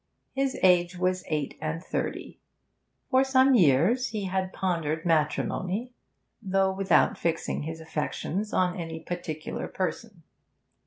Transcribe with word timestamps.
His 0.33 0.57
age 0.63 0.97
was 0.97 1.23
eight 1.27 1.59
and 1.61 1.83
thirty. 1.83 2.39
For 3.11 3.23
some 3.23 3.53
years 3.53 4.07
he 4.07 4.25
had 4.25 4.51
pondered 4.51 5.05
matrimony, 5.05 5.93
though 6.41 6.71
without 6.73 7.19
fixing 7.19 7.61
his 7.61 7.79
affections 7.79 8.51
on 8.51 8.75
any 8.79 8.99
particular 9.01 9.67
person. 9.67 10.23